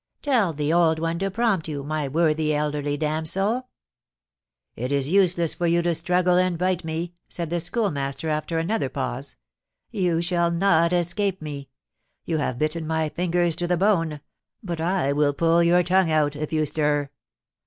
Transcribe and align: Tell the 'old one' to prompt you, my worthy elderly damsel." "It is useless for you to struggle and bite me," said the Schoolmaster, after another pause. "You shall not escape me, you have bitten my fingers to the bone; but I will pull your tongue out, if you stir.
Tell 0.23 0.51
the 0.51 0.73
'old 0.73 0.97
one' 0.97 1.19
to 1.19 1.29
prompt 1.29 1.67
you, 1.67 1.83
my 1.83 2.07
worthy 2.07 2.55
elderly 2.55 2.97
damsel." 2.97 3.69
"It 4.75 4.91
is 4.91 5.07
useless 5.09 5.53
for 5.53 5.67
you 5.67 5.83
to 5.83 5.93
struggle 5.93 6.37
and 6.37 6.57
bite 6.57 6.83
me," 6.83 7.13
said 7.29 7.51
the 7.51 7.59
Schoolmaster, 7.59 8.27
after 8.27 8.57
another 8.57 8.89
pause. 8.89 9.35
"You 9.91 10.19
shall 10.19 10.49
not 10.49 10.91
escape 10.91 11.39
me, 11.39 11.69
you 12.25 12.39
have 12.39 12.57
bitten 12.57 12.87
my 12.87 13.09
fingers 13.09 13.55
to 13.57 13.67
the 13.67 13.77
bone; 13.77 14.21
but 14.63 14.81
I 14.81 15.13
will 15.13 15.33
pull 15.33 15.61
your 15.61 15.83
tongue 15.83 16.09
out, 16.09 16.35
if 16.35 16.51
you 16.51 16.65
stir. 16.65 17.11